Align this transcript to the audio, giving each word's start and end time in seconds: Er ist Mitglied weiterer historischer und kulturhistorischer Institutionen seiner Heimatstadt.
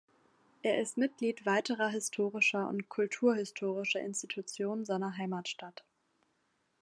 Er 0.63 0.81
ist 0.81 0.97
Mitglied 0.97 1.45
weiterer 1.45 1.87
historischer 1.89 2.67
und 2.67 2.89
kulturhistorischer 2.89 3.99
Institutionen 3.99 4.83
seiner 4.83 5.15
Heimatstadt. 5.15 5.83